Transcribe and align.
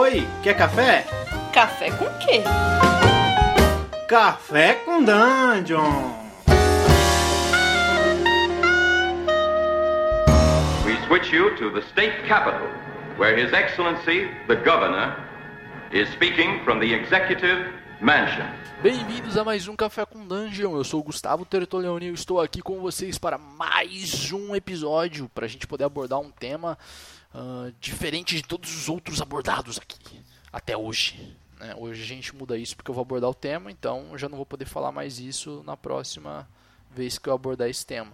Oi, 0.00 0.24
quer 0.44 0.56
café? 0.56 1.04
Café 1.52 1.90
com 1.90 2.06
quê? 2.20 2.44
Café 4.06 4.74
com 4.84 5.02
Dungeon! 5.02 6.12
We 10.86 10.96
switch 11.08 11.32
you 11.32 11.56
to 11.56 11.70
the 11.70 11.82
state 11.90 12.28
capital, 12.28 12.68
where 13.18 13.36
His 13.36 13.52
Excellency, 13.52 14.30
the 14.46 14.54
Governor, 14.54 15.16
is 15.90 16.08
speaking 16.10 16.60
from 16.64 16.78
the 16.78 16.94
Executive 16.94 17.72
Mansion. 18.00 18.46
Bem-vindos 18.80 19.36
a 19.36 19.42
mais 19.42 19.66
um 19.66 19.74
Café 19.74 20.06
com 20.06 20.24
Dungeon. 20.24 20.76
Eu 20.76 20.84
sou 20.84 21.00
o 21.00 21.02
Gustavo 21.02 21.44
Tertolioni 21.44 22.04
e 22.04 22.08
eu 22.10 22.14
estou 22.14 22.40
aqui 22.40 22.62
com 22.62 22.78
vocês 22.78 23.18
para 23.18 23.36
mais 23.36 24.30
um 24.30 24.54
episódio 24.54 25.28
para 25.34 25.46
a 25.46 25.48
gente 25.48 25.66
poder 25.66 25.82
abordar 25.82 26.20
um 26.20 26.30
tema 26.30 26.78
uh, 27.38 27.72
diferente 27.80 28.34
de 28.34 28.42
todos 28.42 28.74
os 28.74 28.88
outros 28.88 29.20
abordados 29.20 29.78
aqui 29.78 30.20
até 30.52 30.76
hoje. 30.76 31.36
Né? 31.58 31.74
Hoje 31.76 32.02
a 32.02 32.06
gente 32.06 32.34
muda 32.34 32.56
isso 32.56 32.76
porque 32.76 32.90
eu 32.90 32.94
vou 32.94 33.02
abordar 33.02 33.30
o 33.30 33.34
tema, 33.34 33.70
então 33.70 34.16
já 34.18 34.28
não 34.28 34.36
vou 34.36 34.46
poder 34.46 34.64
falar 34.64 34.90
mais 34.92 35.18
isso 35.18 35.62
na 35.64 35.76
próxima 35.76 36.48
vez 36.90 37.18
que 37.18 37.28
eu 37.28 37.34
abordar 37.34 37.68
esse 37.68 37.86
tema. 37.86 38.12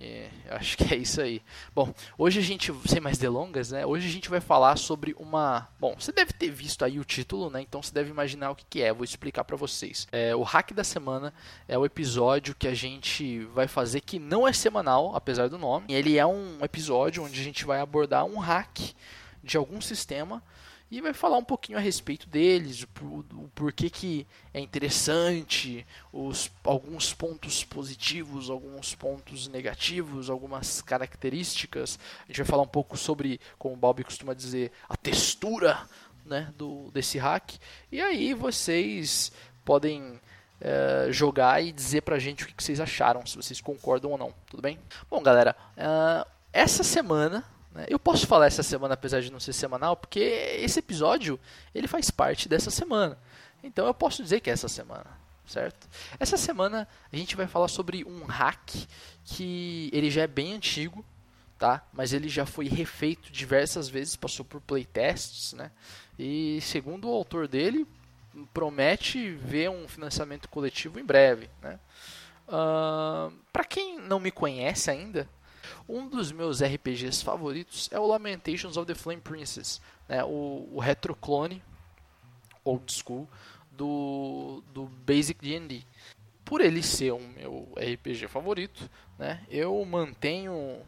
É, 0.00 0.28
acho 0.50 0.76
que 0.76 0.92
é 0.92 0.96
isso 0.96 1.20
aí. 1.20 1.40
Bom, 1.74 1.94
hoje 2.18 2.40
a 2.40 2.42
gente, 2.42 2.72
sem 2.86 3.00
mais 3.00 3.16
delongas, 3.16 3.70
né? 3.70 3.86
Hoje 3.86 4.08
a 4.08 4.10
gente 4.10 4.28
vai 4.28 4.40
falar 4.40 4.76
sobre 4.76 5.14
uma. 5.16 5.68
Bom, 5.78 5.94
você 5.98 6.10
deve 6.10 6.32
ter 6.32 6.50
visto 6.50 6.84
aí 6.84 6.98
o 6.98 7.04
título, 7.04 7.48
né? 7.48 7.60
Então 7.60 7.80
você 7.80 7.94
deve 7.94 8.10
imaginar 8.10 8.50
o 8.50 8.56
que, 8.56 8.64
que 8.68 8.82
é. 8.82 8.92
Vou 8.92 9.04
explicar 9.04 9.44
para 9.44 9.56
vocês. 9.56 10.08
É, 10.10 10.34
o 10.34 10.42
hack 10.42 10.72
da 10.72 10.82
semana 10.82 11.32
é 11.68 11.78
o 11.78 11.84
episódio 11.84 12.54
que 12.54 12.66
a 12.66 12.74
gente 12.74 13.44
vai 13.46 13.68
fazer 13.68 14.00
que 14.00 14.18
não 14.18 14.46
é 14.46 14.52
semanal, 14.52 15.14
apesar 15.14 15.48
do 15.48 15.58
nome. 15.58 15.86
Ele 15.88 16.18
é 16.18 16.26
um 16.26 16.58
episódio 16.60 17.22
onde 17.22 17.40
a 17.40 17.44
gente 17.44 17.64
vai 17.64 17.80
abordar 17.80 18.24
um 18.24 18.38
hack 18.38 18.78
de 19.44 19.56
algum 19.56 19.80
sistema 19.80 20.42
e 20.90 21.00
vai 21.00 21.12
falar 21.12 21.38
um 21.38 21.44
pouquinho 21.44 21.78
a 21.78 21.80
respeito 21.80 22.28
deles, 22.28 22.86
o, 23.00 23.24
o 23.34 23.50
porquê 23.54 23.90
que 23.90 24.26
é 24.52 24.60
interessante, 24.60 25.86
os, 26.12 26.50
alguns 26.62 27.12
pontos 27.12 27.64
positivos, 27.64 28.50
alguns 28.50 28.94
pontos 28.94 29.48
negativos, 29.48 30.30
algumas 30.30 30.80
características. 30.82 31.98
A 32.22 32.26
gente 32.28 32.36
vai 32.36 32.46
falar 32.46 32.62
um 32.62 32.68
pouco 32.68 32.96
sobre, 32.96 33.40
como 33.58 33.74
o 33.74 33.78
Bob 33.78 34.04
costuma 34.04 34.34
dizer, 34.34 34.70
a 34.88 34.96
textura 34.96 35.80
né, 36.24 36.52
do, 36.56 36.90
desse 36.92 37.18
hack. 37.18 37.54
E 37.90 38.00
aí 38.00 38.34
vocês 38.34 39.32
podem 39.64 40.20
é, 40.60 41.08
jogar 41.10 41.62
e 41.62 41.72
dizer 41.72 42.02
pra 42.02 42.18
gente 42.18 42.44
o 42.44 42.46
que, 42.46 42.54
que, 42.54 42.62
vocês 42.62 42.80
acharam, 42.80 43.26
se 43.26 43.36
vocês 43.36 43.60
concordam 43.60 44.12
ou 44.12 44.18
não, 44.18 44.32
tudo 44.46 44.62
bem? 44.62 44.78
Bom, 45.10 45.22
galera, 45.22 45.56
uh, 45.76 46.28
essa 46.52 46.82
semana? 46.82 47.44
Eu 47.88 47.98
posso 47.98 48.26
falar 48.26 48.46
essa 48.46 48.62
semana, 48.62 48.94
apesar 48.94 49.20
de 49.20 49.32
não 49.32 49.40
ser 49.40 49.52
semanal, 49.52 49.96
porque 49.96 50.20
esse 50.20 50.78
episódio 50.78 51.38
ele 51.74 51.88
faz 51.88 52.10
parte 52.10 52.48
dessa 52.48 52.70
semana. 52.70 53.18
Então 53.62 53.86
eu 53.86 53.94
posso 53.94 54.22
dizer 54.22 54.40
que 54.40 54.50
é 54.50 54.52
essa 54.52 54.68
semana, 54.68 55.06
certo? 55.46 55.88
Essa 56.20 56.36
semana 56.36 56.86
a 57.12 57.16
gente 57.16 57.34
vai 57.34 57.46
falar 57.46 57.68
sobre 57.68 58.04
um 58.04 58.24
hack 58.24 58.70
que 59.24 59.90
ele 59.92 60.10
já 60.10 60.22
é 60.22 60.26
bem 60.26 60.52
antigo, 60.54 61.04
tá? 61.58 61.82
Mas 61.92 62.12
ele 62.12 62.28
já 62.28 62.46
foi 62.46 62.68
refeito 62.68 63.32
diversas 63.32 63.88
vezes, 63.88 64.16
passou 64.16 64.44
por 64.44 64.60
playtests, 64.60 65.52
né? 65.54 65.70
E 66.18 66.60
segundo 66.60 67.08
o 67.08 67.14
autor 67.14 67.48
dele, 67.48 67.86
promete 68.52 69.30
ver 69.30 69.70
um 69.70 69.88
financiamento 69.88 70.48
coletivo 70.48 71.00
em 71.00 71.04
breve, 71.04 71.48
né? 71.62 71.78
Uh, 72.46 73.32
Para 73.52 73.64
quem 73.64 73.98
não 73.98 74.20
me 74.20 74.30
conhece 74.30 74.90
ainda, 74.90 75.28
um 75.88 76.08
dos 76.08 76.32
meus 76.32 76.62
RPGs 76.62 77.22
favoritos 77.22 77.88
é 77.92 77.98
o 77.98 78.06
Lamentations 78.06 78.76
of 78.76 78.86
the 78.86 78.94
Flame 78.94 79.20
Princess, 79.20 79.80
né? 80.08 80.24
o, 80.24 80.68
o 80.72 80.80
retroclone 80.80 81.62
old 82.64 82.90
school 82.92 83.28
do, 83.70 84.62
do 84.72 84.84
Basic 84.84 85.40
D&D. 85.40 85.82
Por 86.44 86.60
ele 86.60 86.82
ser 86.82 87.12
o 87.12 87.20
meu 87.20 87.72
RPG 87.76 88.28
favorito, 88.28 88.90
né, 89.18 89.44
eu 89.50 89.82
mantenho 89.84 90.82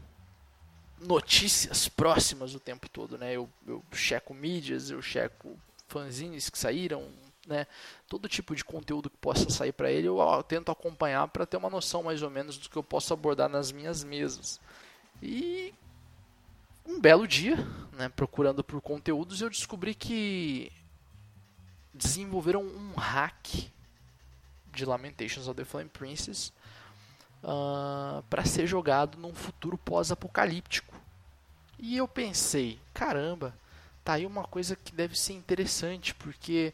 notícias 0.99 1.87
próximas 1.87 2.55
o 2.55 2.59
tempo 2.59 2.89
todo, 2.89 3.17
né? 3.17 3.33
Eu, 3.33 3.49
eu 3.67 3.83
checo 3.91 4.33
mídias, 4.33 4.89
eu 4.89 5.01
checo 5.01 5.57
fanzines 5.87 6.49
que 6.49 6.57
saíram, 6.57 7.07
né? 7.47 7.65
Todo 8.07 8.29
tipo 8.29 8.55
de 8.55 8.63
conteúdo 8.63 9.09
que 9.09 9.17
possa 9.17 9.49
sair 9.49 9.71
para 9.71 9.91
ele, 9.91 10.07
eu, 10.07 10.19
tento 10.43 10.71
acompanhar 10.71 11.27
para 11.29 11.45
ter 11.45 11.57
uma 11.57 11.69
noção 11.69 12.03
mais 12.03 12.21
ou 12.21 12.29
menos 12.29 12.57
do 12.57 12.69
que 12.69 12.75
eu 12.75 12.83
posso 12.83 13.13
abordar 13.13 13.49
nas 13.49 13.71
minhas 13.71 14.03
mesas. 14.03 14.59
E 15.21 15.73
um 16.85 16.99
belo 16.99 17.27
dia, 17.27 17.57
né, 17.93 18.09
procurando 18.09 18.63
por 18.63 18.81
conteúdos, 18.81 19.41
eu 19.41 19.49
descobri 19.49 19.95
que 19.95 20.71
desenvolveram 21.93 22.61
um 22.61 22.93
hack 22.95 23.69
de 24.71 24.85
Lamentations 24.85 25.47
of 25.47 25.55
the 25.55 25.65
Flame 25.65 25.89
Princess 25.89 26.53
uh, 27.43 28.21
para 28.29 28.45
ser 28.45 28.67
jogado 28.67 29.17
num 29.17 29.33
futuro 29.33 29.77
pós-apocalíptico. 29.77 30.95
E 31.79 31.97
eu 31.97 32.07
pensei, 32.07 32.79
caramba, 32.93 33.53
tá 34.03 34.13
aí 34.13 34.25
uma 34.25 34.43
coisa 34.43 34.75
que 34.75 34.93
deve 34.93 35.19
ser 35.19 35.33
interessante, 35.33 36.13
porque 36.15 36.73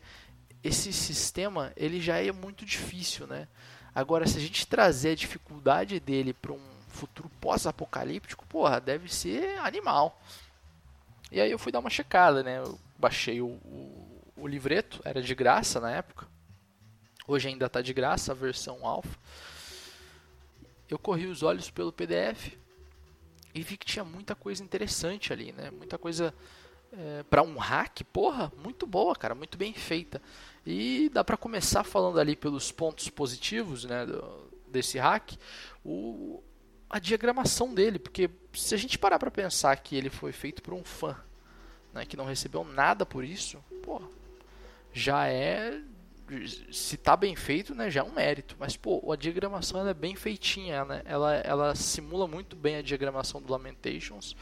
esse 0.64 0.94
sistema 0.94 1.74
ele 1.76 2.00
já 2.00 2.18
é 2.18 2.32
muito 2.32 2.66
difícil, 2.66 3.28
né? 3.28 3.48
Agora, 3.94 4.26
se 4.26 4.38
a 4.38 4.42
gente 4.42 4.66
trazer 4.66 5.12
a 5.12 5.16
dificuldade 5.16 6.00
dele 6.00 6.34
para 6.34 6.54
um 6.54 6.74
futuro 6.88 7.30
pós-apocalíptico, 7.42 8.46
porra, 8.48 8.80
deve 8.80 9.14
ser 9.14 9.60
animal. 9.60 10.20
E 11.32 11.42
aí 11.42 11.52
eu 11.52 11.60
fui 11.60 11.72
dar 11.72 11.80
uma 11.80 11.90
checada, 11.90 12.42
né? 12.42 12.60
Eu 12.60 12.80
baixei 12.98 13.42
o, 13.42 13.48
o, 13.48 14.32
o 14.38 14.48
livreto, 14.48 15.02
era 15.04 15.22
de 15.22 15.36
graça 15.36 15.80
na 15.80 15.92
época. 15.92 16.28
Hoje 17.28 17.48
ainda 17.48 17.66
está 17.66 17.82
de 17.82 17.94
graça 17.94 18.32
a 18.32 18.36
versão 18.36 18.86
alfa. 18.86 19.18
Eu 20.90 21.00
corri 21.00 21.26
os 21.26 21.44
olhos 21.44 21.70
pelo 21.70 21.92
PDF 21.92 22.54
e 23.54 23.62
vi 23.62 23.78
que 23.78 23.86
tinha 23.86 24.04
muita 24.04 24.36
coisa 24.36 24.64
interessante 24.64 25.32
ali, 25.32 25.52
né? 25.52 25.72
Muita 25.72 25.98
coisa 25.98 26.34
é, 26.92 27.24
para 27.24 27.42
um 27.42 27.58
hack, 27.58 28.04
porra, 28.12 28.52
muito 28.58 28.86
boa, 28.86 29.16
cara, 29.16 29.34
muito 29.34 29.58
bem 29.58 29.74
feita. 29.74 30.22
E 30.66 31.10
dá 31.10 31.24
para 31.24 31.36
começar 31.36 31.84
falando 31.84 32.20
ali 32.20 32.36
pelos 32.36 32.72
pontos 32.72 33.10
positivos, 33.10 33.84
né, 33.84 34.06
desse 34.68 34.98
hack. 34.98 35.34
O, 35.84 36.42
a 36.90 37.00
diagramação 37.00 37.74
dele, 37.74 38.00
porque 38.00 38.30
se 38.54 38.74
a 38.74 38.78
gente 38.78 38.98
parar 38.98 39.20
para 39.20 39.32
pensar 39.32 39.76
que 39.78 39.96
ele 39.96 40.10
foi 40.10 40.32
feito 40.32 40.62
por 40.62 40.74
um 40.74 40.84
fã, 40.84 41.18
né, 41.94 42.06
que 42.06 42.16
não 42.16 42.26
recebeu 42.26 42.64
nada 42.64 43.06
por 43.06 43.24
isso, 43.24 43.64
pô, 43.82 44.02
já 44.94 45.28
é 45.28 45.82
se 46.72 46.98
tá 46.98 47.18
bem 47.18 47.36
feito, 47.36 47.76
né, 47.76 47.92
já 47.92 48.00
é 48.00 48.04
um 48.04 48.14
mérito. 48.14 48.56
Mas 48.58 48.78
pô, 48.78 49.12
a 49.12 49.16
diagramação 49.16 49.86
é 49.88 49.94
bem 49.94 50.16
feitinha, 50.16 50.86
né? 50.86 51.02
Ela 51.06 51.36
ela 51.36 51.76
simula 51.76 52.28
muito 52.28 52.56
bem 52.56 52.78
a 52.78 52.82
diagramação 52.82 53.42
do 53.42 53.52
Lamentations, 53.52 54.36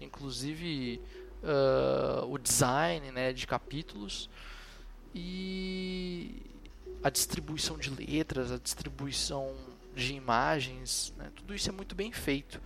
inclusive 0.00 1.00
uh, 1.42 2.26
o 2.26 2.36
design, 2.36 3.10
né, 3.12 3.32
de 3.32 3.46
capítulos 3.46 4.28
e 5.18 6.42
a 7.02 7.10
distribuição 7.10 7.76
de 7.76 7.90
letras, 7.90 8.52
a 8.52 8.58
distribuição 8.58 9.52
de 9.94 10.14
imagens, 10.14 11.12
né? 11.16 11.28
tudo 11.34 11.54
isso 11.54 11.68
é 11.68 11.72
muito 11.72 11.94
bem 11.94 12.12
feito. 12.12 12.60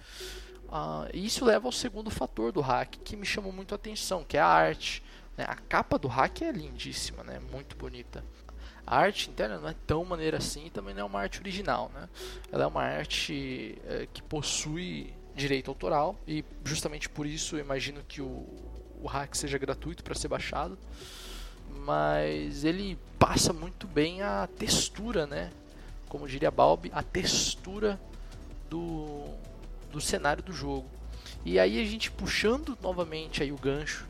Uh, 0.69 1.09
e 1.15 1.25
isso 1.25 1.45
leva 1.45 1.67
ao 1.67 1.73
segundo 1.73 2.11
fator 2.11 2.53
do 2.53 2.61
hack 2.61 2.97
que 3.03 3.17
me 3.17 3.25
chamou 3.25 3.53
muito 3.53 3.75
a 3.75 3.77
atenção, 3.77 4.23
que 4.23 4.37
é 4.37 4.41
a 4.41 4.47
arte. 4.47 5.03
Né? 5.37 5.45
A 5.49 5.57
capa 5.57 5.99
do 5.99 6.09
hack 6.09 6.43
é 6.43 6.53
lindíssima, 6.53 7.25
né? 7.25 7.41
muito 7.51 7.75
bonita. 7.75 8.23
A 8.87 8.99
arte 8.99 9.31
interna 9.31 9.59
não 9.59 9.69
é 9.69 9.75
tão 9.87 10.05
maneira 10.05 10.39
assim 10.39 10.67
e 10.67 10.71
também 10.71 10.95
não 10.95 11.03
é 11.03 11.05
uma 11.05 11.21
arte 11.21 11.41
original. 11.41 11.91
Né? 11.95 12.09
Ela 12.51 12.65
é 12.65 12.67
uma 12.67 12.83
arte 12.83 13.79
é, 13.87 14.07
que 14.13 14.23
possui 14.23 15.15
direito 15.35 15.71
autoral 15.71 16.19
e 16.27 16.45
justamente 16.65 17.09
por 17.09 17.27
isso 17.27 17.57
eu 17.57 17.61
imagino 17.61 18.03
que 18.07 18.21
o, 18.21 18.47
o 19.01 19.07
hack 19.07 19.35
seja 19.35 19.57
gratuito 19.57 20.05
para 20.05 20.15
ser 20.15 20.29
baixado. 20.29 20.79
Mas 21.85 22.65
ele 22.65 22.99
passa 23.19 23.53
muito 23.53 23.87
bem 23.87 24.23
a 24.23 24.49
textura, 24.59 25.27
né? 25.27 25.51
como 26.13 26.29
diria 26.29 26.51
Balbi, 26.51 26.91
a 26.93 27.03
textura 27.03 27.99
do, 28.69 29.31
do 29.91 29.99
cenário 29.99 30.43
do 30.43 30.53
jogo. 30.53 30.85
E 31.43 31.59
aí 31.59 31.81
a 31.81 31.85
gente 31.87 32.11
puxando 32.11 32.77
novamente 32.83 33.43
aí 33.43 33.51
o 33.51 33.57
gancho 33.57 34.07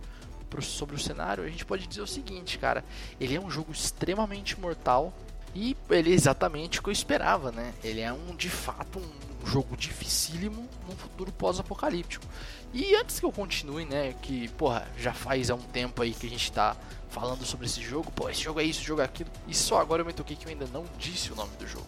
pro, 0.50 0.60
sobre 0.60 0.96
o 0.96 0.98
cenário, 0.98 1.44
a 1.44 1.48
gente 1.48 1.64
pode 1.64 1.86
dizer 1.86 2.00
o 2.00 2.06
seguinte, 2.06 2.58
cara, 2.58 2.84
ele 3.20 3.36
é 3.36 3.40
um 3.40 3.48
jogo 3.48 3.70
extremamente 3.70 4.58
mortal 4.58 5.14
e 5.54 5.76
ele 5.88 6.10
é 6.10 6.12
exatamente 6.12 6.80
o 6.80 6.82
que 6.82 6.88
eu 6.88 6.92
esperava, 6.92 7.52
né? 7.52 7.72
Ele 7.84 8.00
é 8.00 8.12
um 8.12 8.34
de 8.34 8.50
fato 8.50 8.98
um 8.98 9.31
jogo 9.46 9.76
dificílimo 9.76 10.68
num 10.88 10.96
futuro 10.96 11.32
pós-apocalíptico. 11.32 12.24
E 12.72 12.94
antes 12.94 13.20
que 13.20 13.26
eu 13.26 13.32
continue, 13.32 13.84
né, 13.84 14.14
que, 14.22 14.48
porra, 14.50 14.86
já 14.96 15.12
faz 15.12 15.50
há 15.50 15.54
um 15.54 15.62
tempo 15.62 16.02
aí 16.02 16.12
que 16.12 16.26
a 16.26 16.30
gente 16.30 16.50
tá 16.50 16.76
falando 17.10 17.44
sobre 17.44 17.66
esse 17.66 17.82
jogo, 17.82 18.10
pô, 18.12 18.30
esse 18.30 18.42
jogo 18.42 18.60
é 18.60 18.64
isso, 18.64 18.80
esse 18.80 18.88
jogo 18.88 19.02
é 19.02 19.04
aquilo, 19.04 19.30
e 19.46 19.54
só 19.54 19.80
agora 19.80 20.00
eu 20.00 20.06
me 20.06 20.12
toquei 20.12 20.34
que 20.34 20.46
eu 20.46 20.50
ainda 20.50 20.66
não 20.72 20.84
disse 20.98 21.32
o 21.32 21.36
nome 21.36 21.54
do 21.56 21.66
jogo. 21.66 21.86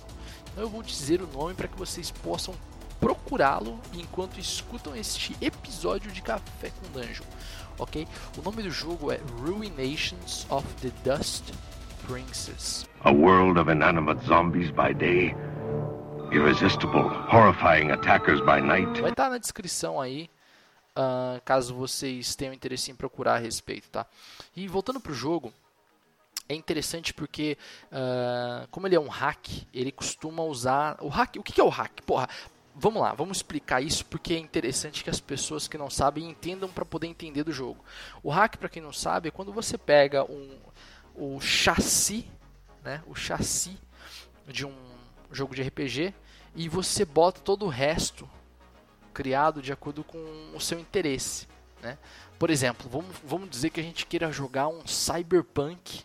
Então 0.52 0.62
eu 0.62 0.68
vou 0.68 0.82
dizer 0.82 1.22
o 1.22 1.26
nome 1.26 1.54
para 1.54 1.66
que 1.66 1.78
vocês 1.78 2.10
possam 2.10 2.54
procurá-lo 3.00 3.80
enquanto 3.92 4.38
escutam 4.38 4.94
este 4.94 5.36
episódio 5.40 6.12
de 6.12 6.22
Café 6.22 6.70
com 6.70 7.00
Dungeon, 7.00 7.24
ok? 7.78 8.06
O 8.38 8.42
nome 8.42 8.62
do 8.62 8.70
jogo 8.70 9.10
é 9.10 9.20
Ruinations 9.40 10.46
of 10.50 10.66
the 10.80 10.90
Dust 11.02 11.52
Princess. 12.06 12.86
A 13.02 13.10
world 13.10 13.58
of 13.58 13.70
inanimate 13.70 14.24
zombies 14.26 14.70
by 14.70 14.94
day, 14.94 15.34
irresistible, 16.34 17.10
horrifying 17.30 17.92
attackers 17.92 18.40
by 18.40 18.60
night. 18.60 19.00
Vai 19.00 19.10
estar 19.10 19.30
na 19.30 19.38
descrição 19.38 20.00
aí, 20.00 20.28
uh, 20.96 21.40
caso 21.44 21.72
vocês 21.74 22.34
tenham 22.34 22.52
interesse 22.52 22.90
em 22.90 22.94
procurar 22.94 23.34
a 23.34 23.38
respeito, 23.38 23.88
tá? 23.88 24.04
E 24.56 24.66
voltando 24.66 24.98
pro 24.98 25.14
jogo, 25.14 25.52
é 26.48 26.54
interessante 26.54 27.14
porque, 27.14 27.56
uh, 27.92 28.66
como 28.72 28.88
ele 28.88 28.96
é 28.96 29.00
um 29.00 29.08
hack, 29.08 29.46
ele 29.72 29.92
costuma 29.92 30.42
usar. 30.42 30.96
O 31.00 31.08
hack, 31.08 31.36
o 31.36 31.42
que 31.42 31.60
é 31.60 31.64
o 31.64 31.68
hack? 31.68 32.02
Porra, 32.02 32.28
vamos 32.74 33.00
lá, 33.00 33.14
vamos 33.14 33.38
explicar 33.38 33.80
isso 33.80 34.04
porque 34.04 34.34
é 34.34 34.38
interessante 34.38 35.04
que 35.04 35.10
as 35.10 35.20
pessoas 35.20 35.68
que 35.68 35.78
não 35.78 35.88
sabem 35.88 36.28
entendam 36.28 36.68
para 36.68 36.84
poder 36.84 37.06
entender 37.06 37.44
do 37.44 37.52
jogo. 37.52 37.84
O 38.24 38.30
hack, 38.30 38.56
para 38.56 38.68
quem 38.68 38.82
não 38.82 38.92
sabe, 38.92 39.28
é 39.28 39.30
quando 39.30 39.52
você 39.52 39.78
pega 39.78 40.24
um, 40.24 40.58
o 41.14 41.40
chassi, 41.40 42.26
né, 42.82 43.04
o 43.06 43.14
chassi 43.14 43.78
de 44.48 44.66
um 44.66 44.74
jogo 45.30 45.54
de 45.54 45.62
RPG 45.62 46.12
e 46.54 46.68
você 46.68 47.04
bota 47.04 47.40
todo 47.40 47.64
o 47.64 47.68
resto 47.68 48.28
criado 49.12 49.62
de 49.62 49.72
acordo 49.72 50.02
com 50.02 50.18
o 50.54 50.60
seu 50.60 50.78
interesse. 50.78 51.46
Né? 51.82 51.98
Por 52.38 52.50
exemplo, 52.50 52.88
vamos, 52.90 53.16
vamos 53.24 53.50
dizer 53.50 53.70
que 53.70 53.80
a 53.80 53.82
gente 53.82 54.06
queira 54.06 54.32
jogar 54.32 54.68
um 54.68 54.86
cyberpunk 54.86 56.04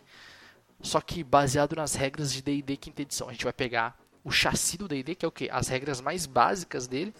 só 0.82 1.00
que 1.00 1.22
baseado 1.22 1.76
nas 1.76 1.94
regras 1.94 2.32
de 2.32 2.42
D&D 2.42 2.76
quinta 2.76 3.02
edição. 3.02 3.28
A 3.28 3.32
gente 3.32 3.44
vai 3.44 3.52
pegar 3.52 3.98
o 4.24 4.30
chassi 4.30 4.76
do 4.76 4.88
D&D, 4.88 5.14
que 5.14 5.24
é 5.24 5.28
o 5.28 5.32
que? 5.32 5.48
As 5.50 5.68
regras 5.68 6.00
mais 6.00 6.26
básicas 6.26 6.86
dele. 6.86 7.14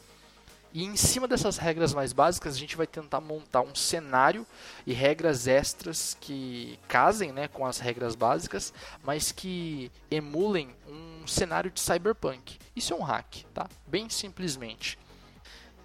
E 0.73 0.85
em 0.85 0.95
cima 0.97 1.27
dessas 1.27 1.57
regras 1.57 1.93
mais 1.93 2.13
básicas, 2.13 2.55
a 2.55 2.59
gente 2.59 2.77
vai 2.77 2.87
tentar 2.87 3.21
montar 3.21 3.61
um 3.61 3.75
cenário 3.75 4.47
e 4.87 4.93
regras 4.93 5.49
extras 5.49 6.17
que 6.21 6.79
casem 6.87 7.33
né, 7.33 7.49
com 7.49 7.67
as 7.67 7.79
regras 7.79 8.15
básicas, 8.15 8.73
mas 9.03 9.33
que 9.33 9.91
emulem 10.11 10.75
um 10.89 11.27
cenário 11.27 11.71
de 11.71 11.81
cyberpunk. 11.81 12.57
Isso 12.75 12.93
é 12.93 12.97
um 12.97 13.03
hack, 13.03 13.45
tá? 13.53 13.69
Bem 13.87 14.09
simplesmente. 14.09 14.97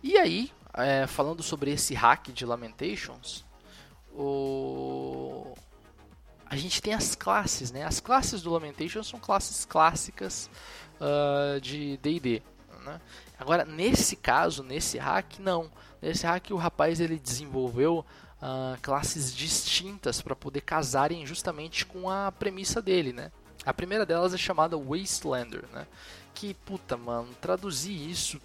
E 0.03 0.17
aí, 0.17 0.51
é, 0.73 1.07
falando 1.07 1.41
sobre 1.41 1.71
esse 1.71 1.95
hack 1.95 2.27
de 2.31 2.45
Lamentations, 2.45 3.43
o 4.13 5.55
a 6.47 6.55
gente 6.55 6.81
tem 6.81 6.93
as 6.93 7.15
classes, 7.15 7.71
né? 7.71 7.83
As 7.83 7.99
classes 7.99 8.41
do 8.41 8.51
Lamentation 8.51 9.01
são 9.03 9.19
classes 9.19 9.65
clássicas 9.65 10.49
uh, 11.01 11.59
de 11.59 11.97
D&D. 11.97 12.41
Né? 12.85 13.01
Agora, 13.37 13.65
nesse 13.65 14.15
caso, 14.15 14.63
nesse 14.63 14.97
hack, 14.97 15.39
não. 15.39 15.69
Nesse 16.01 16.25
hack, 16.25 16.51
o 16.51 16.55
rapaz 16.55 16.99
ele 16.99 17.17
desenvolveu 17.17 18.05
uh, 18.41 18.79
classes 18.81 19.35
distintas 19.35 20.21
para 20.21 20.35
poder 20.35 20.61
casarem 20.61 21.25
justamente 21.25 21.85
com 21.85 22.09
a 22.09 22.31
premissa 22.31 22.81
dele, 22.81 23.11
né? 23.11 23.31
A 23.65 23.73
primeira 23.73 24.05
delas 24.05 24.33
é 24.33 24.37
chamada 24.37 24.77
Wastelander, 24.77 25.65
né? 25.73 25.87
Que, 26.33 26.53
puta, 26.53 26.95
mano, 26.95 27.29
traduzir 27.41 28.09
isso 28.09 28.39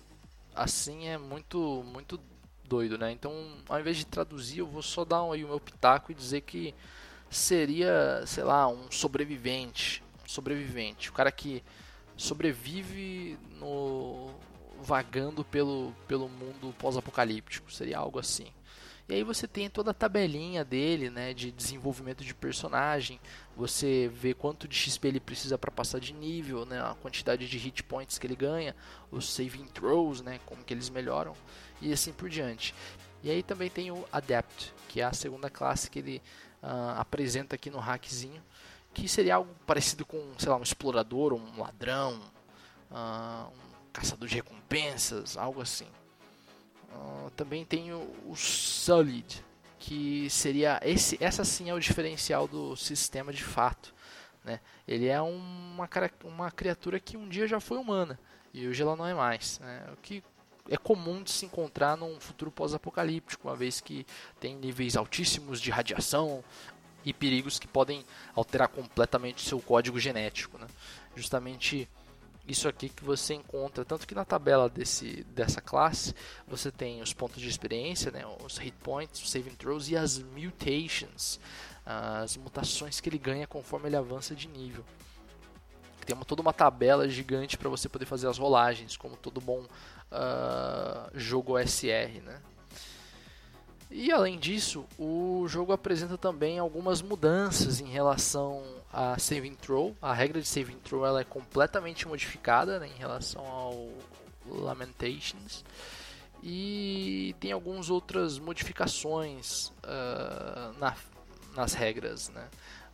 assim 0.54 1.06
é 1.08 1.18
muito, 1.18 1.84
muito 1.86 2.18
doido, 2.64 2.96
né? 2.96 3.10
Então, 3.12 3.32
ao 3.68 3.80
invés 3.80 3.96
de 3.96 4.06
traduzir, 4.06 4.58
eu 4.58 4.66
vou 4.66 4.82
só 4.82 5.04
dar 5.04 5.22
aí 5.30 5.44
o 5.44 5.48
meu 5.48 5.60
pitaco 5.60 6.10
e 6.10 6.14
dizer 6.14 6.42
que 6.42 6.74
seria, 7.28 8.22
sei 8.26 8.44
lá, 8.44 8.68
um 8.68 8.90
sobrevivente. 8.90 10.02
Um 10.24 10.28
sobrevivente. 10.28 11.10
O 11.10 11.12
cara 11.12 11.30
que 11.30 11.62
sobrevive 12.20 13.38
no 13.58 14.30
vagando 14.82 15.44
pelo, 15.44 15.94
pelo 16.06 16.28
mundo 16.28 16.74
pós-apocalíptico. 16.78 17.72
Seria 17.72 17.98
algo 17.98 18.18
assim. 18.18 18.46
E 19.08 19.14
aí 19.14 19.24
você 19.24 19.48
tem 19.48 19.68
toda 19.68 19.90
a 19.90 19.94
tabelinha 19.94 20.64
dele, 20.64 21.10
né, 21.10 21.34
de 21.34 21.50
desenvolvimento 21.50 22.22
de 22.24 22.32
personagem. 22.32 23.18
Você 23.56 24.08
vê 24.14 24.32
quanto 24.32 24.68
de 24.68 24.76
XP 24.76 25.08
ele 25.08 25.18
precisa 25.18 25.58
para 25.58 25.70
passar 25.70 25.98
de 25.98 26.12
nível, 26.12 26.64
né, 26.64 26.80
a 26.80 26.94
quantidade 26.94 27.48
de 27.48 27.58
hit 27.58 27.82
points 27.82 28.18
que 28.18 28.26
ele 28.26 28.36
ganha, 28.36 28.76
os 29.10 29.28
saving 29.28 29.66
throws, 29.66 30.20
né, 30.20 30.38
como 30.46 30.62
que 30.62 30.72
eles 30.72 30.88
melhoram 30.88 31.34
e 31.80 31.92
assim 31.92 32.12
por 32.12 32.28
diante. 32.28 32.72
E 33.22 33.30
aí 33.30 33.42
também 33.42 33.68
tem 33.68 33.90
o 33.90 34.04
Adept, 34.12 34.72
que 34.88 35.00
é 35.00 35.04
a 35.04 35.12
segunda 35.12 35.50
classe 35.50 35.90
que 35.90 35.98
ele 35.98 36.22
uh, 36.62 37.00
apresenta 37.00 37.56
aqui 37.56 37.68
no 37.68 37.78
hackzinho, 37.78 38.42
que 38.92 39.08
seria 39.08 39.36
algo 39.36 39.54
parecido 39.66 40.04
com, 40.04 40.22
sei 40.38 40.48
lá, 40.48 40.56
um 40.56 40.62
explorador, 40.62 41.32
um 41.32 41.60
ladrão, 41.60 42.20
uh, 42.90 43.48
um 43.48 43.90
caçador 43.92 44.28
de 44.28 44.34
recompensas, 44.34 45.36
algo 45.36 45.60
assim. 45.60 45.86
Uh, 46.92 47.30
também 47.36 47.64
tem 47.64 47.92
o, 47.92 48.00
o 48.26 48.34
Solid, 48.36 49.44
que 49.78 50.28
seria 50.28 50.80
esse, 50.82 51.16
essa 51.20 51.44
sim 51.44 51.70
é 51.70 51.74
o 51.74 51.80
diferencial 51.80 52.48
do 52.48 52.76
sistema 52.76 53.32
de 53.32 53.44
fato. 53.44 53.94
Né? 54.44 54.60
Ele 54.86 55.06
é 55.06 55.20
uma, 55.20 55.88
uma 56.24 56.50
criatura 56.50 56.98
que 56.98 57.16
um 57.16 57.28
dia 57.28 57.46
já 57.46 57.60
foi 57.60 57.78
humana 57.78 58.18
e 58.52 58.66
hoje 58.66 58.82
ela 58.82 58.96
não 58.96 59.06
é 59.06 59.14
mais. 59.14 59.58
Né? 59.60 59.86
O 59.92 59.96
que 59.98 60.22
é 60.68 60.76
comum 60.76 61.22
de 61.22 61.30
se 61.30 61.46
encontrar 61.46 61.96
num 61.96 62.20
futuro 62.20 62.50
pós-apocalíptico, 62.50 63.48
uma 63.48 63.56
vez 63.56 63.80
que 63.80 64.06
tem 64.38 64.56
níveis 64.56 64.96
altíssimos 64.96 65.60
de 65.60 65.70
radiação 65.70 66.44
e 67.04 67.12
perigos 67.12 67.58
que 67.58 67.66
podem 67.66 68.04
alterar 68.34 68.68
completamente 68.68 69.46
seu 69.46 69.60
código 69.60 69.98
genético. 69.98 70.58
Né? 70.58 70.66
Justamente 71.16 71.88
isso 72.46 72.68
aqui 72.68 72.88
que 72.88 73.04
você 73.04 73.34
encontra, 73.34 73.84
tanto 73.84 74.06
que 74.06 74.14
na 74.14 74.24
tabela 74.24 74.68
desse, 74.68 75.24
dessa 75.24 75.60
classe 75.60 76.14
você 76.48 76.70
tem 76.70 77.00
os 77.00 77.12
pontos 77.12 77.40
de 77.40 77.48
experiência, 77.48 78.10
né, 78.10 78.24
os 78.44 78.58
hit 78.58 78.76
points, 78.82 79.22
os 79.22 79.30
saving 79.30 79.54
throws 79.54 79.88
e 79.88 79.96
as 79.96 80.18
mutations, 80.18 81.38
as 81.86 82.36
mutações 82.36 83.00
que 83.00 83.08
ele 83.08 83.18
ganha 83.18 83.46
conforme 83.46 83.88
ele 83.88 83.96
avança 83.96 84.34
de 84.34 84.48
nível. 84.48 84.84
Tem 86.04 86.16
uma, 86.16 86.24
toda 86.24 86.42
uma 86.42 86.52
tabela 86.52 87.08
gigante 87.08 87.56
para 87.56 87.68
você 87.68 87.88
poder 87.88 88.06
fazer 88.06 88.26
as 88.26 88.38
rolagens, 88.38 88.96
como 88.96 89.16
todo 89.16 89.40
bom 89.40 89.60
uh, 89.60 91.10
jogo 91.14 91.56
OSR, 91.56 92.20
né? 92.24 92.40
E 93.90 94.12
além 94.12 94.38
disso, 94.38 94.86
o 94.98 95.46
jogo 95.48 95.72
apresenta 95.72 96.16
também 96.16 96.58
algumas 96.58 97.02
mudanças 97.02 97.80
em 97.80 97.88
relação 97.88 98.62
a 98.92 99.18
saving 99.18 99.54
throw. 99.54 99.96
A 100.00 100.12
regra 100.12 100.40
de 100.40 100.46
saving 100.46 100.78
throw 100.78 101.04
ela 101.04 101.20
é 101.20 101.24
completamente 101.24 102.06
modificada 102.06 102.78
né, 102.78 102.86
em 102.86 102.98
relação 102.98 103.44
ao 103.44 103.88
Lamentations. 104.46 105.64
E 106.42 107.34
tem 107.40 107.52
algumas 107.52 107.90
outras 107.90 108.38
modificações 108.38 109.68
uh, 109.84 110.78
na, 110.78 110.96
nas 111.54 111.74
regras. 111.74 112.28
Né? 112.30 112.48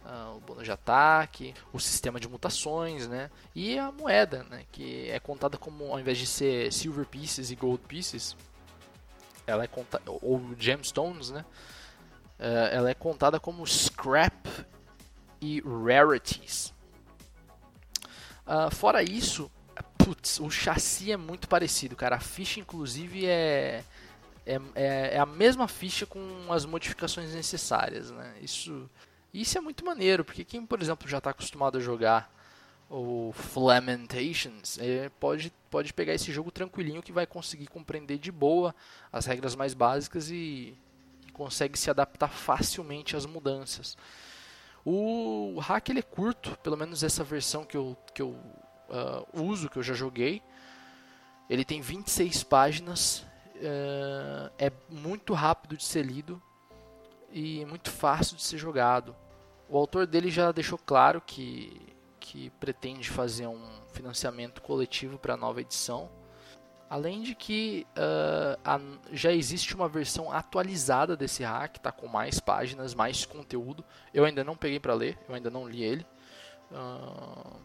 uh, 0.07 0.37
o 0.37 0.41
bônus 0.41 0.65
de 0.65 0.73
ataque, 0.73 1.55
o 1.73 1.79
sistema 1.79 2.21
de 2.21 2.29
mutações, 2.29 3.07
né? 3.09 3.31
E 3.55 3.79
a 3.79 3.91
moeda, 3.91 4.45
né? 4.45 4.65
Que 4.71 5.11
é 5.11 5.19
contada 5.19 5.59
como, 5.59 5.93
ao 5.93 6.01
invés 6.01 6.19
de 6.19 6.27
ser 6.27 6.73
silver 6.73 7.07
pieces 7.07 7.51
e 7.51 7.57
gold 7.57 7.83
pieces, 7.87 8.37
ela 9.47 9.65
é 9.65 9.67
contada, 9.67 10.05
ou 10.07 10.43
gemstones, 10.59 11.31
né? 11.31 11.45
Uh, 12.39 12.69
ela 12.71 12.91
é 12.91 12.95
contada 12.95 13.41
como 13.41 13.67
scrap 13.67 14.49
e 15.41 15.61
rarities. 15.61 16.75
Uh, 18.47 18.75
fora 18.75 19.03
isso, 19.03 19.51
putz, 19.97 20.39
o 20.39 20.51
chassi 20.51 21.13
é 21.13 21.17
muito 21.17 21.49
parecido, 21.49 21.97
cara. 21.97 22.17
A 22.17 22.21
ficha, 22.21 22.61
inclusive, 22.61 23.27
é, 23.27 23.83
é, 24.45 24.61
é, 24.75 25.15
é 25.15 25.19
a 25.19 25.27
mesma 25.27 25.67
ficha 25.67 26.07
com 26.07 26.53
as 26.53 26.65
modificações 26.65 27.33
necessárias, 27.35 28.11
né? 28.11 28.35
Isso 28.41 28.89
isso 29.37 29.59
é 29.59 29.61
muito 29.61 29.85
maneiro, 29.85 30.25
porque 30.25 30.45
quem, 30.45 30.65
por 30.65 30.81
exemplo, 30.81 31.07
já 31.07 31.19
está 31.19 31.29
acostumado 31.29 31.77
a 31.77 31.81
jogar 31.81 32.33
o 32.89 33.33
Flamentations, 33.33 34.79
é, 34.79 35.09
pode, 35.21 35.53
pode 35.71 35.93
pegar 35.93 36.15
esse 36.15 36.33
jogo 36.33 36.51
tranquilinho 36.51 37.03
que 37.03 37.13
vai 37.13 37.27
conseguir 37.27 37.67
compreender 37.67 38.19
de 38.19 38.31
boa 38.31 38.75
as 39.13 39.27
regras 39.27 39.57
mais 39.57 39.75
básicas 39.75 40.31
e, 40.31 40.77
e 41.27 41.33
consegue 41.33 41.79
se 41.79 41.91
adaptar 41.91 42.29
facilmente 42.29 43.17
às 43.17 43.27
mudanças. 43.27 43.97
O 44.85 45.59
hack 45.59 45.89
ele 45.89 45.99
é 45.99 46.03
curto, 46.03 46.57
pelo 46.63 46.77
menos 46.77 47.03
essa 47.03 47.25
versão 47.25 47.65
que 47.65 47.77
eu, 47.77 47.97
que 48.15 48.23
eu 48.23 48.29
uh, 48.29 49.43
uso, 49.43 49.69
que 49.69 49.77
eu 49.77 49.83
já 49.83 49.95
joguei. 49.95 50.41
Ele 51.51 51.65
tem 51.65 51.81
26 51.81 52.45
páginas, 52.45 53.27
uh, 53.57 54.53
é 54.57 54.71
muito 54.89 55.35
rápido 55.35 55.77
de 55.77 55.83
ser 55.83 56.05
lido 56.07 56.41
e 57.33 57.65
muito 57.65 57.91
fácil 57.91 58.37
de 58.37 58.45
ser 58.45 58.59
jogado. 58.59 59.15
O 59.69 59.77
autor 59.77 60.07
dele 60.07 60.31
já 60.31 60.53
deixou 60.53 60.79
claro 60.79 61.21
que, 61.21 61.96
que 62.27 62.51
pretende 62.59 63.09
fazer 63.09 63.47
um 63.47 63.63
financiamento 63.93 64.61
coletivo 64.61 65.17
para 65.17 65.35
a 65.35 65.37
nova 65.37 65.61
edição. 65.61 66.11
Além 66.91 67.23
de 67.23 67.37
que 67.37 67.87
uh, 67.97 68.61
a, 68.65 68.81
já 69.13 69.33
existe 69.33 69.75
uma 69.77 69.89
versão 69.89 70.33
atualizada 70.33 71.17
desse 71.17 71.45
hack, 71.45 71.79
tá 71.79 71.93
com 71.93 72.09
mais 72.09 72.41
páginas, 72.41 72.95
mais 72.95 73.25
conteúdo. 73.25 73.85
Eu 74.13 74.25
ainda 74.25 74.43
não 74.43 74.57
peguei 74.57 74.81
para 74.81 74.95
ler, 74.95 75.17
eu 75.29 75.35
ainda 75.37 75.51
não 75.51 75.69
li 75.69 75.85
ele. 75.85 76.05
Uh, 76.73 77.61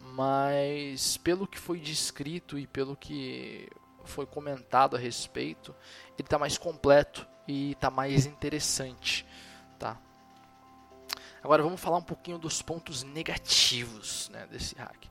mas 0.00 1.18
pelo 1.18 1.46
que 1.46 1.58
foi 1.58 1.78
descrito 1.78 2.58
e 2.58 2.66
pelo 2.66 2.96
que 2.96 3.68
foi 4.04 4.24
comentado 4.24 4.96
a 4.96 4.98
respeito, 4.98 5.74
ele 6.18 6.26
está 6.26 6.38
mais 6.38 6.56
completo 6.56 7.26
e 7.46 7.72
está 7.72 7.90
mais 7.90 8.24
interessante? 8.24 9.26
Agora 11.46 11.62
vamos 11.62 11.80
falar 11.80 11.98
um 11.98 12.02
pouquinho 12.02 12.38
dos 12.38 12.60
pontos 12.60 13.04
negativos 13.04 14.28
né, 14.30 14.48
desse 14.50 14.74
hack. 14.74 15.06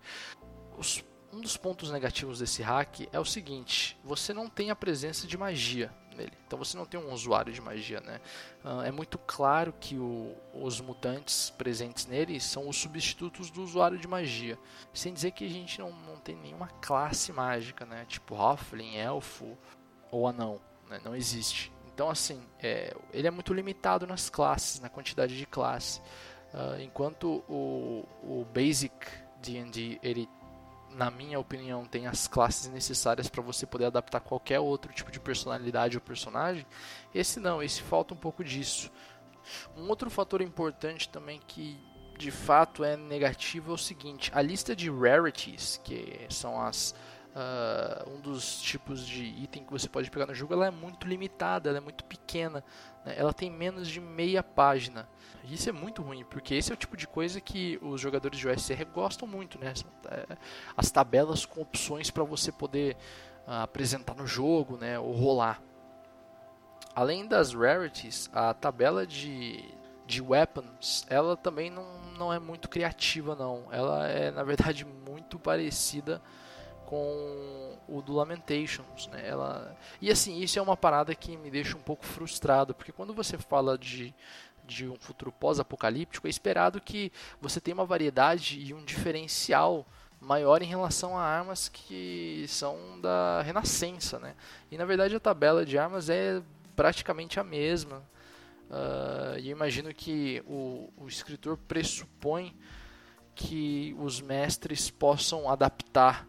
Os, 0.77 1.01
um 1.31 1.39
dos 1.39 1.55
pontos 1.55 1.89
negativos 1.89 2.39
desse 2.39 2.61
hack 2.61 3.07
é 3.13 3.17
o 3.17 3.23
seguinte: 3.23 3.97
você 4.03 4.33
não 4.33 4.49
tem 4.49 4.69
a 4.69 4.75
presença 4.75 5.25
de 5.27 5.37
magia 5.37 5.95
nele. 6.13 6.33
Então 6.45 6.59
você 6.59 6.75
não 6.75 6.85
tem 6.85 6.99
um 6.99 7.13
usuário 7.13 7.53
de 7.53 7.61
magia, 7.61 8.01
né? 8.01 8.19
Uh, 8.65 8.81
é 8.81 8.91
muito 8.91 9.17
claro 9.17 9.73
que 9.79 9.97
o, 9.97 10.35
os 10.53 10.81
mutantes 10.81 11.51
presentes 11.51 12.05
nele 12.05 12.37
são 12.41 12.67
os 12.67 12.75
substitutos 12.75 13.49
do 13.49 13.63
usuário 13.63 13.97
de 13.97 14.05
magia. 14.05 14.59
Sem 14.93 15.13
dizer 15.13 15.31
que 15.31 15.45
a 15.45 15.49
gente 15.49 15.79
não, 15.79 15.93
não 15.93 16.17
tem 16.17 16.35
nenhuma 16.35 16.67
classe 16.81 17.31
mágica, 17.31 17.85
né? 17.85 18.03
Tipo 18.09 18.35
Hoffling, 18.35 18.97
Elfo 18.97 19.57
ou 20.11 20.27
Anão. 20.27 20.59
Né? 20.89 20.99
Não 21.01 21.15
existe. 21.15 21.71
Então, 21.95 22.09
assim, 22.09 22.45
é, 22.61 22.93
ele 23.13 23.25
é 23.25 23.31
muito 23.31 23.53
limitado 23.53 24.05
nas 24.05 24.29
classes, 24.29 24.81
na 24.81 24.89
quantidade 24.89 25.37
de 25.37 25.45
classe. 25.45 26.01
Uh, 26.53 26.81
enquanto 26.81 27.41
o, 27.47 28.05
o 28.21 28.45
Basic 28.53 28.93
D&D, 29.41 29.97
ele 30.03 30.29
na 30.89 31.11
minha 31.11 31.37
opinião, 31.37 31.85
tem 31.85 32.07
as 32.07 32.25
classes 32.25 32.69
necessárias 32.71 33.27
para 33.27 33.41
você 33.41 33.65
poder 33.65 33.85
adaptar 33.85 34.21
qualquer 34.21 34.61
outro 34.61 34.93
tipo 34.93 35.11
de 35.11 35.19
personalidade 35.19 35.97
ou 35.97 36.01
personagem. 36.01 36.65
Esse 37.13 37.37
não, 37.37 37.61
esse 37.61 37.81
falta 37.81 38.13
um 38.13 38.17
pouco 38.17 38.43
disso. 38.43 38.89
Um 39.75 39.89
outro 39.89 40.09
fator 40.09 40.41
importante 40.41 41.09
também 41.09 41.41
que 41.45 41.77
de 42.17 42.31
fato 42.31 42.81
é 42.81 42.95
negativo 42.95 43.71
é 43.71 43.73
o 43.73 43.77
seguinte: 43.77 44.31
a 44.33 44.41
lista 44.41 44.73
de 44.73 44.89
rarities, 44.89 45.81
que 45.83 46.25
são 46.29 46.61
as 46.61 46.95
uh, 47.35 48.09
um 48.09 48.21
dos 48.21 48.61
tipos 48.61 49.05
de 49.05 49.25
item 49.25 49.63
que 49.63 49.71
você 49.71 49.89
pode 49.89 50.09
pegar 50.09 50.25
no 50.25 50.33
jogo, 50.33 50.53
ela 50.53 50.67
é 50.67 50.71
muito 50.71 51.07
limitada, 51.07 51.69
ela 51.69 51.77
é 51.77 51.81
muito 51.81 52.03
pequena, 52.05 52.63
né? 53.05 53.13
ela 53.17 53.33
tem 53.33 53.51
menos 53.51 53.87
de 53.87 53.99
meia 53.99 54.41
página. 54.41 55.07
Isso 55.43 55.69
é 55.69 55.71
muito 55.71 56.01
ruim, 56.01 56.23
porque 56.23 56.55
esse 56.55 56.71
é 56.71 56.73
o 56.73 56.77
tipo 56.77 56.97
de 56.97 57.07
coisa 57.07 57.39
que 57.39 57.77
os 57.81 58.01
jogadores 58.01 58.39
de 58.39 58.47
OSR 58.47 58.83
gostam 58.91 59.27
muito, 59.27 59.59
né? 59.59 59.73
É, 60.09 60.37
as 60.75 60.89
tabelas 60.89 61.45
com 61.45 61.61
opções 61.61 62.09
para 62.09 62.23
você 62.23 62.51
poder 62.51 62.95
uh, 63.45 63.61
apresentar 63.61 64.15
no 64.15 64.25
jogo, 64.25 64.75
né? 64.77 64.97
Ou 64.97 65.11
rolar. 65.11 65.61
Além 66.95 67.27
das 67.27 67.53
rarities, 67.53 68.27
a 68.33 68.55
tabela 68.55 69.05
de, 69.05 69.63
de 70.07 70.19
weapons, 70.19 71.05
ela 71.09 71.37
também 71.37 71.69
não, 71.69 71.85
não 72.17 72.33
é 72.33 72.39
muito 72.39 72.67
criativa, 72.67 73.35
não. 73.35 73.67
Ela 73.69 74.07
é, 74.07 74.31
na 74.31 74.43
verdade, 74.43 74.83
muito 74.83 75.37
parecida 75.37 76.19
com 76.85 77.77
o 77.87 78.01
do 78.01 78.13
Lamentations, 78.13 79.07
né? 79.07 79.27
Ela 79.27 79.75
e 80.01 80.11
assim 80.11 80.39
isso 80.39 80.57
é 80.59 80.61
uma 80.61 80.77
parada 80.77 81.13
que 81.13 81.37
me 81.37 81.49
deixa 81.49 81.77
um 81.77 81.81
pouco 81.81 82.05
frustrado 82.05 82.73
porque 82.73 82.91
quando 82.91 83.13
você 83.13 83.37
fala 83.37 83.77
de 83.77 84.13
de 84.65 84.87
um 84.87 84.95
futuro 84.95 85.31
pós-apocalíptico, 85.31 86.25
é 86.25 86.29
esperado 86.29 86.81
que 86.81 87.11
você 87.39 87.61
tenha 87.61 87.75
uma 87.75 87.85
variedade 87.85 88.59
e 88.59 88.73
um 88.73 88.83
diferencial 88.83 89.85
maior 90.19 90.61
em 90.61 90.65
relação 90.65 91.15
a 91.17 91.21
armas 91.21 91.69
que 91.69 92.45
são 92.47 92.99
da 92.99 93.41
Renascença, 93.43 94.17
né? 94.17 94.35
E 94.71 94.77
na 94.77 94.85
verdade 94.85 95.15
a 95.15 95.19
tabela 95.19 95.65
de 95.65 95.77
armas 95.77 96.09
é 96.09 96.41
praticamente 96.75 97.39
a 97.39 97.43
mesma. 97.43 97.97
Uh, 98.69 99.37
e 99.39 99.49
eu 99.49 99.55
imagino 99.55 99.93
que 99.93 100.43
o, 100.47 100.91
o 100.97 101.07
escritor 101.07 101.57
pressupõe 101.57 102.55
que 103.35 103.95
os 103.99 104.21
mestres 104.21 104.89
possam 104.89 105.49
adaptar, 105.49 106.27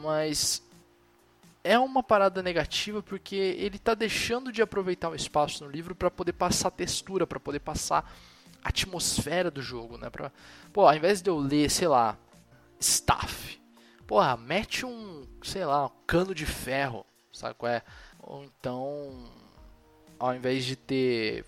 mas 0.00 0.62
é 1.64 1.78
uma 1.78 2.02
parada 2.02 2.42
negativa 2.42 3.02
porque 3.02 3.36
ele 3.36 3.76
está 3.76 3.94
deixando 3.94 4.50
de 4.50 4.62
aproveitar 4.62 5.10
o 5.10 5.14
espaço 5.14 5.64
no 5.64 5.70
livro 5.70 5.94
para 5.94 6.10
poder 6.10 6.32
passar 6.32 6.70
textura, 6.70 7.26
para 7.26 7.38
poder 7.38 7.60
passar 7.60 8.12
atmosfera 8.64 9.50
do 9.50 9.62
jogo, 9.62 9.98
né? 9.98 10.10
Pra, 10.10 10.32
pô, 10.72 10.86
ao 10.86 10.94
invés 10.94 11.20
de 11.20 11.30
eu 11.30 11.38
ler, 11.38 11.70
sei 11.70 11.88
lá, 11.88 12.16
staff, 12.80 13.60
porra, 14.06 14.36
mete 14.36 14.84
um, 14.84 15.26
sei 15.42 15.64
lá, 15.64 15.86
um 15.86 15.90
cano 16.06 16.34
de 16.34 16.46
ferro, 16.46 17.04
sabe 17.32 17.54
qual 17.54 17.70
é? 17.70 17.82
Ou 18.20 18.44
então, 18.44 19.30
ao 20.18 20.34
invés 20.34 20.64
de 20.64 20.76
ter 20.76 21.44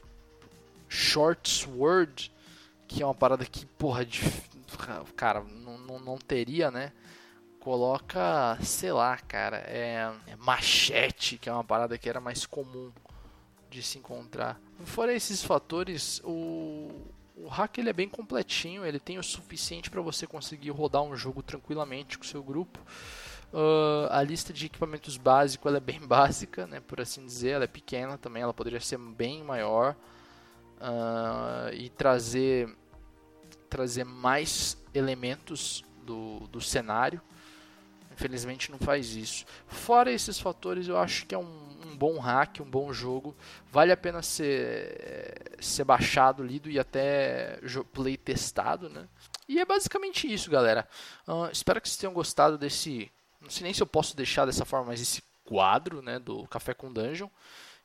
short 0.89 1.49
sword, 1.49 2.33
que 2.87 3.03
é 3.03 3.07
uma 3.07 3.15
parada 3.15 3.45
que, 3.45 3.67
porra, 3.67 4.05
de, 4.05 4.21
cara, 5.17 5.43
não, 5.43 5.79
não, 5.79 5.99
não 5.99 6.19
teria, 6.19 6.71
né? 6.71 6.93
Coloca, 7.65 8.59
sei 8.61 8.93
lá, 8.93 9.17
cara, 9.17 9.57
é, 9.67 10.13
é, 10.27 10.37
machete, 10.37 11.39
que 11.39 11.49
é 11.49 11.53
uma 11.53 11.65
parada 11.65 11.97
que 11.97 12.07
era 12.07 12.21
mais 12.21 12.45
comum 12.45 12.93
de 13.71 13.83
se 13.83 13.97
encontrar. 13.97 14.61
Fora 14.85 15.15
esses 15.15 15.43
fatores, 15.43 16.21
o, 16.25 16.91
o 17.35 17.49
hack 17.49 17.79
ele 17.79 17.89
é 17.89 17.93
bem 17.95 18.07
completinho, 18.07 18.85
ele 18.85 19.01
tem 19.01 19.19
o 19.19 19.23
suficiente 19.23 19.91
para 19.91 20.03
você 20.03 20.27
conseguir 20.27 20.71
rodar 20.71 21.03
um 21.03 21.17
jogo 21.17 21.43
tranquilamente 21.43 22.19
com 22.19 22.25
seu 22.25 22.43
grupo. 22.43 22.79
Uh, 23.51 24.09
a 24.11 24.23
lista 24.23 24.53
de 24.53 24.67
equipamentos 24.67 25.17
básico 25.17 25.67
ela 25.67 25.79
é 25.79 25.81
bem 25.81 26.01
básica, 26.07 26.67
né, 26.67 26.81
por 26.81 27.01
assim 27.01 27.25
dizer, 27.25 27.51
ela 27.51 27.65
é 27.65 27.69
pequena 27.69 28.19
também, 28.19 28.43
ela 28.43 28.53
poderia 28.53 28.81
ser 28.81 28.99
bem 28.99 29.43
maior 29.43 29.97
uh, 30.81 31.73
e 31.73 31.89
trazer 31.89 32.77
trazer 33.71 34.05
mais 34.05 34.77
elementos 34.93 35.83
do, 36.05 36.41
do 36.49 36.61
cenário 36.61 37.21
Infelizmente 38.15 38.71
não 38.71 38.79
faz 38.79 39.15
isso. 39.15 39.45
Fora 39.67 40.11
esses 40.11 40.39
fatores, 40.39 40.87
eu 40.87 40.97
acho 40.97 41.27
que 41.27 41.35
é 41.35 41.39
um, 41.39 41.65
um 41.85 41.97
bom 41.97 42.19
hack, 42.19 42.61
um 42.61 42.71
bom 42.71 42.93
jogo. 42.93 43.37
Vale 43.71 43.91
a 43.93 43.97
pena 43.97 44.23
ser, 44.23 45.57
ser 45.61 45.85
baixado, 45.85 46.43
lido 46.43 46.71
e 46.71 46.79
até 46.79 47.59
play 47.93 48.17
testado, 48.17 48.89
né? 48.89 49.09
E 49.49 49.59
é 49.59 49.65
basicamente 49.65 50.33
isso, 50.33 50.51
galera. 50.51 50.89
Uh, 51.27 51.51
espero 51.53 51.81
que 51.81 51.89
vocês 51.89 51.99
tenham 51.99 52.15
gostado 52.15 52.57
desse. 52.57 53.11
Não 53.41 53.51
sei 53.51 53.65
nem 53.65 53.75
se 53.75 53.83
eu 53.83 53.87
posso 53.87 54.17
deixar 54.17 54.47
dessa 54.47 54.65
forma, 54.65 54.87
mas 54.87 55.01
esse 55.01 55.23
quadro, 55.45 56.01
né, 56.01 56.19
do 56.19 56.47
Café 56.47 56.73
com 56.73 56.91
Dungeon, 56.91 57.29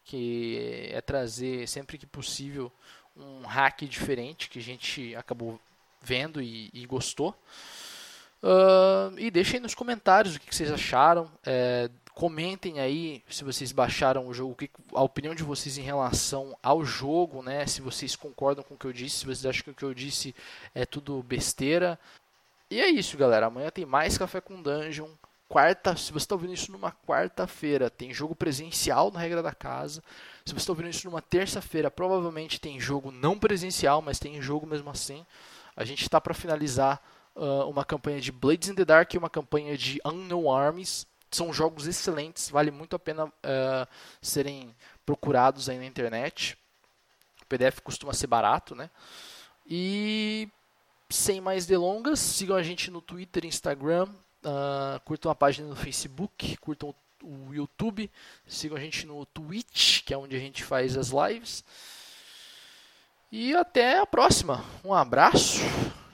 que 0.05 0.89
é 0.91 1.01
trazer 1.01 1.67
sempre 1.67 1.97
que 1.97 2.05
possível 2.05 2.71
um 3.17 3.41
hack 3.41 3.81
diferente 3.81 4.49
que 4.49 4.59
a 4.59 4.61
gente 4.61 5.13
acabou 5.15 5.59
vendo 6.01 6.41
e, 6.41 6.69
e 6.73 6.85
gostou. 6.85 7.35
Uh, 8.41 9.17
e 9.17 9.29
deixem 9.29 9.59
nos 9.59 9.75
comentários 9.75 10.35
o 10.35 10.39
que, 10.39 10.55
vocês 10.55 10.71
acharam. 10.71 11.29
É, 11.45 11.89
comentem 12.13 12.79
aí 12.79 13.23
se 13.29 13.43
vocês 13.43 13.71
baixaram 13.71 14.27
o 14.27 14.33
jogo, 14.33 14.55
a 14.93 15.03
opinião 15.03 15.35
de 15.35 15.43
vocês 15.43 15.77
em 15.77 15.81
relação 15.81 16.57
ao 16.63 16.83
jogo, 16.85 17.41
né? 17.41 17.65
Se 17.65 17.81
vocês 17.81 18.15
concordam 18.15 18.63
com 18.63 18.75
o 18.75 18.77
que 18.77 18.85
eu 18.85 18.93
disse, 18.93 19.19
se 19.19 19.25
vocês 19.25 19.45
acham 19.45 19.63
que 19.63 19.71
o 19.71 19.75
que 19.75 19.85
eu 19.85 19.93
disse 19.93 20.33
é 20.73 20.85
tudo 20.85 21.21
besteira. 21.23 21.99
E 22.69 22.79
é 22.79 22.89
isso, 22.89 23.17
galera. 23.17 23.47
Amanhã 23.47 23.69
tem 23.69 23.85
mais 23.85 24.17
Café 24.17 24.39
com 24.39 24.61
Dungeon. 24.61 25.09
Quarta, 25.49 25.95
se 25.95 26.11
você 26.11 26.25
está 26.25 26.35
ouvindo 26.35 26.53
isso 26.53 26.71
numa 26.71 26.91
quarta-feira, 26.91 27.89
tem 27.89 28.13
jogo 28.13 28.35
presencial 28.35 29.11
na 29.11 29.19
regra 29.19 29.41
da 29.41 29.51
casa. 29.51 30.03
Se 30.45 30.53
você 30.53 30.59
está 30.59 30.71
ouvindo 30.71 30.89
isso 30.89 31.09
numa 31.09 31.23
terça-feira, 31.23 31.89
provavelmente 31.89 32.61
tem 32.61 32.79
jogo 32.79 33.11
não 33.11 33.37
presencial, 33.37 33.99
mas 33.99 34.19
tem 34.19 34.39
jogo 34.39 34.67
mesmo 34.67 34.91
assim. 34.91 35.25
A 35.75 35.83
gente 35.83 36.03
está 36.03 36.21
para 36.21 36.35
finalizar 36.35 37.01
uh, 37.39 37.69
uma 37.69 37.85
campanha 37.85 38.19
de 38.19 38.31
Blades 38.31 38.67
in 38.67 38.75
the 38.75 38.83
Dark 38.83 39.13
e 39.13 39.17
uma 39.17 39.29
campanha 39.29 39.77
de 39.77 39.99
Unknown 40.05 40.51
Armies. 40.51 41.07
São 41.31 41.53
jogos 41.53 41.87
excelentes, 41.87 42.49
vale 42.49 42.71
muito 42.71 42.95
a 42.95 42.99
pena 42.99 43.25
uh, 43.25 43.87
serem 44.21 44.75
procurados 45.05 45.69
aí 45.69 45.77
na 45.77 45.85
internet. 45.85 46.57
O 47.41 47.45
PDF 47.45 47.79
costuma 47.81 48.13
ser 48.13 48.27
barato, 48.27 48.75
né? 48.75 48.89
E 49.65 50.49
sem 51.09 51.39
mais 51.39 51.65
delongas, 51.65 52.19
sigam 52.19 52.55
a 52.55 52.63
gente 52.63 52.91
no 52.91 53.01
Twitter, 53.01 53.45
Instagram, 53.45 54.07
uh, 54.43 54.99
curtam 55.05 55.31
a 55.31 55.35
página 55.35 55.67
no 55.67 55.75
Facebook, 55.75 56.57
curtam 56.57 56.93
o 57.23 57.53
YouTube, 57.53 58.09
sigam 58.47 58.77
a 58.77 58.81
gente 58.81 59.05
no 59.05 59.25
Twitch, 59.27 60.03
que 60.03 60.13
é 60.13 60.17
onde 60.17 60.35
a 60.35 60.39
gente 60.39 60.63
faz 60.63 60.97
as 60.97 61.09
lives. 61.09 61.63
E 63.31 63.55
até 63.55 63.99
a 63.99 64.05
próxima. 64.05 64.63
Um 64.83 64.93
abraço. 64.93 65.59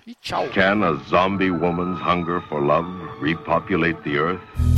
E 0.07 0.15
tchau. 0.21 0.47
Can 0.49 0.83
a 0.83 1.03
zombie 1.09 1.49
woman's 1.49 1.99
hunger 1.99 2.39
for 2.41 2.61
love 2.61 2.85
repopulate 3.19 4.03
the 4.03 4.19
earth? 4.19 4.74